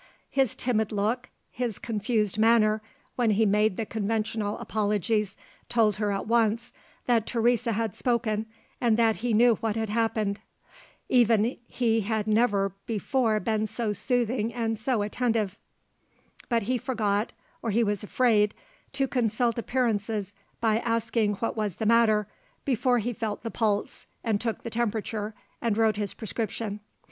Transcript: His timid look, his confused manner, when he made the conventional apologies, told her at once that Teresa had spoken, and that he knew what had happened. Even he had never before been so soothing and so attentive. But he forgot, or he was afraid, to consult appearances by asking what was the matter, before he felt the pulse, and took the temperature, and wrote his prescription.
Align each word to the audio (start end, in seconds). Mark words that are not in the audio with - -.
His 0.31 0.55
timid 0.55 0.91
look, 0.91 1.29
his 1.51 1.77
confused 1.77 2.39
manner, 2.39 2.81
when 3.17 3.29
he 3.29 3.45
made 3.45 3.77
the 3.77 3.85
conventional 3.85 4.57
apologies, 4.57 5.37
told 5.69 5.97
her 5.97 6.11
at 6.11 6.25
once 6.25 6.73
that 7.05 7.27
Teresa 7.27 7.73
had 7.73 7.95
spoken, 7.95 8.47
and 8.81 8.97
that 8.97 9.17
he 9.17 9.31
knew 9.31 9.57
what 9.57 9.75
had 9.75 9.89
happened. 9.89 10.39
Even 11.07 11.55
he 11.67 12.01
had 12.01 12.25
never 12.25 12.73
before 12.87 13.39
been 13.39 13.67
so 13.67 13.93
soothing 13.93 14.51
and 14.51 14.79
so 14.79 15.03
attentive. 15.03 15.59
But 16.49 16.63
he 16.63 16.79
forgot, 16.79 17.31
or 17.61 17.69
he 17.69 17.83
was 17.83 18.03
afraid, 18.03 18.55
to 18.93 19.07
consult 19.07 19.59
appearances 19.59 20.33
by 20.59 20.79
asking 20.79 21.35
what 21.35 21.55
was 21.55 21.75
the 21.75 21.85
matter, 21.85 22.27
before 22.65 22.97
he 22.97 23.13
felt 23.13 23.43
the 23.43 23.51
pulse, 23.51 24.07
and 24.23 24.41
took 24.41 24.63
the 24.63 24.71
temperature, 24.71 25.35
and 25.61 25.77
wrote 25.77 25.97
his 25.97 26.15
prescription. 26.15 26.79